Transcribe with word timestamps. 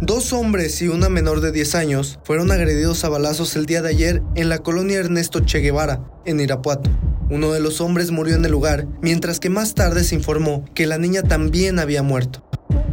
Dos 0.00 0.32
hombres 0.32 0.80
y 0.82 0.88
una 0.88 1.08
menor 1.08 1.40
de 1.40 1.52
10 1.52 1.74
años 1.74 2.18
fueron 2.24 2.50
agredidos 2.50 3.04
a 3.04 3.08
balazos 3.08 3.56
el 3.56 3.66
día 3.66 3.82
de 3.82 3.90
ayer 3.90 4.22
en 4.36 4.48
la 4.48 4.58
colonia 4.58 4.98
Ernesto 4.98 5.40
Che 5.40 5.58
Guevara, 5.58 6.02
en 6.24 6.40
Irapuato. 6.40 6.90
Uno 7.30 7.52
de 7.52 7.60
los 7.60 7.80
hombres 7.80 8.10
murió 8.10 8.34
en 8.34 8.44
el 8.44 8.50
lugar, 8.50 8.86
mientras 9.02 9.40
que 9.40 9.50
más 9.50 9.74
tarde 9.74 10.04
se 10.04 10.14
informó 10.14 10.64
que 10.74 10.86
la 10.86 10.98
niña 10.98 11.22
también 11.22 11.78
había 11.78 12.02
muerto. 12.02 12.42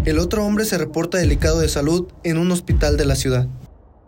El 0.06 0.20
otro 0.20 0.46
hombre 0.46 0.66
se 0.66 0.78
reporta 0.78 1.18
delicado 1.18 1.60
de 1.60 1.70
salud 1.70 2.08
en 2.24 2.38
un 2.38 2.52
hospital 2.52 2.98
de 2.98 3.06
la 3.06 3.16
ciudad. 3.16 3.48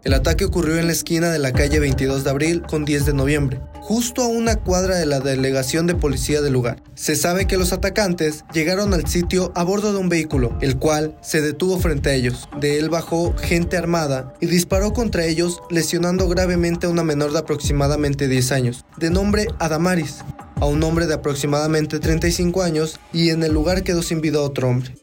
El 0.03 0.13
ataque 0.13 0.45
ocurrió 0.45 0.77
en 0.77 0.87
la 0.87 0.93
esquina 0.93 1.29
de 1.29 1.39
la 1.39 1.51
calle 1.51 1.79
22 1.79 2.23
de 2.23 2.29
abril 2.29 2.61
con 2.61 2.85
10 2.85 3.07
de 3.07 3.13
noviembre, 3.13 3.59
justo 3.81 4.21
a 4.21 4.27
una 4.27 4.55
cuadra 4.55 4.95
de 4.95 5.05
la 5.05 5.19
delegación 5.19 5.87
de 5.87 5.95
policía 5.95 6.41
del 6.41 6.53
lugar. 6.53 6.81
Se 6.95 7.15
sabe 7.15 7.45
que 7.45 7.57
los 7.57 7.73
atacantes 7.73 8.45
llegaron 8.53 8.93
al 8.93 9.07
sitio 9.07 9.51
a 9.55 9.63
bordo 9.63 9.91
de 9.91 9.99
un 9.99 10.07
vehículo, 10.07 10.57
el 10.61 10.77
cual 10.77 11.17
se 11.21 11.41
detuvo 11.41 11.79
frente 11.79 12.09
a 12.11 12.13
ellos. 12.13 12.47
De 12.59 12.79
él 12.79 12.89
bajó 12.89 13.35
gente 13.35 13.75
armada 13.75 14.33
y 14.39 14.45
disparó 14.45 14.93
contra 14.93 15.25
ellos, 15.25 15.61
lesionando 15.69 16.29
gravemente 16.29 16.85
a 16.85 16.89
una 16.89 17.03
menor 17.03 17.33
de 17.33 17.39
aproximadamente 17.39 18.27
10 18.27 18.51
años, 18.51 18.85
de 18.97 19.09
nombre 19.09 19.47
Adamaris, 19.59 20.17
a 20.55 20.65
un 20.65 20.83
hombre 20.83 21.07
de 21.07 21.15
aproximadamente 21.15 21.99
35 21.99 22.61
años 22.61 22.99
y 23.13 23.29
en 23.29 23.43
el 23.43 23.53
lugar 23.53 23.83
quedó 23.83 24.03
sin 24.03 24.21
vida 24.21 24.41
otro 24.41 24.69
hombre. 24.69 24.95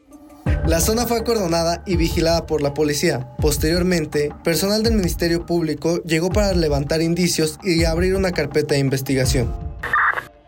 La 0.66 0.80
zona 0.80 1.06
fue 1.06 1.18
acordonada 1.18 1.82
y 1.84 1.96
vigilada 1.96 2.46
por 2.46 2.62
la 2.62 2.72
policía. 2.72 3.28
Posteriormente, 3.38 4.30
personal 4.42 4.82
del 4.82 4.94
Ministerio 4.94 5.44
Público 5.44 6.02
llegó 6.04 6.30
para 6.30 6.54
levantar 6.54 7.02
indicios 7.02 7.58
y 7.62 7.84
abrir 7.84 8.16
una 8.16 8.32
carpeta 8.32 8.74
de 8.74 8.80
investigación. 8.80 9.52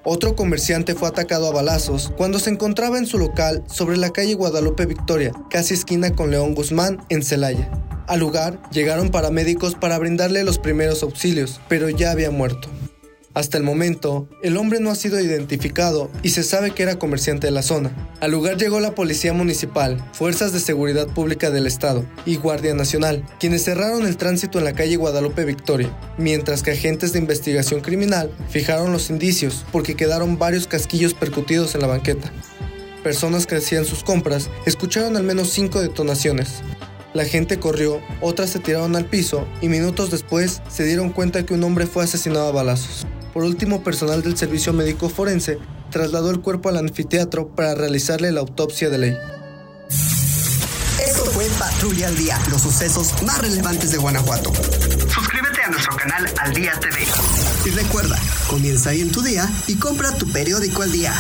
Otro 0.04 0.34
comerciante 0.34 0.94
fue 0.94 1.08
atacado 1.08 1.48
a 1.48 1.52
balazos 1.52 2.14
cuando 2.16 2.38
se 2.38 2.48
encontraba 2.48 2.96
en 2.96 3.06
su 3.06 3.18
local 3.18 3.62
sobre 3.66 3.98
la 3.98 4.10
calle 4.10 4.34
Guadalupe 4.34 4.86
Victoria, 4.86 5.32
casi 5.50 5.74
esquina 5.74 6.10
con 6.12 6.30
León 6.30 6.54
Guzmán, 6.54 7.04
en 7.10 7.22
Celaya. 7.22 7.70
Al 8.06 8.20
lugar 8.20 8.58
llegaron 8.70 9.10
paramédicos 9.10 9.74
para 9.74 9.98
brindarle 9.98 10.44
los 10.44 10.58
primeros 10.58 11.02
auxilios, 11.02 11.60
pero 11.68 11.90
ya 11.90 12.12
había 12.12 12.30
muerto. 12.30 12.70
Hasta 13.36 13.58
el 13.58 13.64
momento, 13.64 14.30
el 14.42 14.56
hombre 14.56 14.80
no 14.80 14.90
ha 14.90 14.94
sido 14.94 15.20
identificado 15.20 16.10
y 16.22 16.30
se 16.30 16.42
sabe 16.42 16.70
que 16.70 16.82
era 16.82 16.98
comerciante 16.98 17.46
de 17.46 17.50
la 17.50 17.60
zona. 17.60 17.94
Al 18.20 18.30
lugar 18.30 18.56
llegó 18.56 18.80
la 18.80 18.94
Policía 18.94 19.34
Municipal, 19.34 20.02
Fuerzas 20.14 20.54
de 20.54 20.58
Seguridad 20.58 21.06
Pública 21.06 21.50
del 21.50 21.66
Estado 21.66 22.06
y 22.24 22.36
Guardia 22.36 22.72
Nacional, 22.72 23.26
quienes 23.38 23.62
cerraron 23.62 24.06
el 24.06 24.16
tránsito 24.16 24.58
en 24.58 24.64
la 24.64 24.72
calle 24.72 24.96
Guadalupe 24.96 25.44
Victoria, 25.44 25.94
mientras 26.16 26.62
que 26.62 26.70
agentes 26.70 27.12
de 27.12 27.18
investigación 27.18 27.82
criminal 27.82 28.30
fijaron 28.48 28.90
los 28.90 29.10
indicios 29.10 29.66
porque 29.70 29.96
quedaron 29.96 30.38
varios 30.38 30.66
casquillos 30.66 31.12
percutidos 31.12 31.74
en 31.74 31.82
la 31.82 31.88
banqueta. 31.88 32.32
Personas 33.02 33.46
que 33.46 33.56
hacían 33.56 33.84
sus 33.84 34.02
compras 34.02 34.48
escucharon 34.64 35.14
al 35.14 35.24
menos 35.24 35.50
cinco 35.50 35.82
detonaciones, 35.82 36.62
la 37.16 37.24
gente 37.24 37.58
corrió, 37.58 38.02
otras 38.20 38.50
se 38.50 38.58
tiraron 38.58 38.94
al 38.94 39.06
piso 39.06 39.46
y 39.62 39.70
minutos 39.70 40.10
después 40.10 40.60
se 40.68 40.84
dieron 40.84 41.08
cuenta 41.08 41.46
que 41.46 41.54
un 41.54 41.64
hombre 41.64 41.86
fue 41.86 42.04
asesinado 42.04 42.48
a 42.48 42.52
balazos. 42.52 43.05
Por 43.36 43.44
último, 43.44 43.84
personal 43.84 44.22
del 44.22 44.34
Servicio 44.34 44.72
Médico 44.72 45.10
Forense 45.10 45.58
trasladó 45.90 46.30
el 46.30 46.40
cuerpo 46.40 46.70
al 46.70 46.78
anfiteatro 46.78 47.48
para 47.48 47.74
realizarle 47.74 48.32
la 48.32 48.40
autopsia 48.40 48.88
de 48.88 48.96
ley. 48.96 49.14
Esto 51.06 51.30
fue 51.32 51.44
Patrulla 51.58 52.08
al 52.08 52.16
Día, 52.16 52.38
los 52.50 52.62
sucesos 52.62 53.22
más 53.24 53.42
relevantes 53.42 53.92
de 53.92 53.98
Guanajuato. 53.98 54.54
Suscríbete 54.54 55.60
a 55.60 55.68
nuestro 55.68 55.94
canal 55.96 56.24
Al 56.38 56.54
Día 56.54 56.72
TV. 56.80 56.96
Y 57.66 57.70
recuerda, 57.72 58.18
comienza 58.48 58.88
ahí 58.88 59.02
en 59.02 59.12
tu 59.12 59.20
día 59.20 59.46
y 59.66 59.76
compra 59.76 60.12
tu 60.12 60.26
periódico 60.32 60.80
al 60.80 60.92
día. 60.92 61.12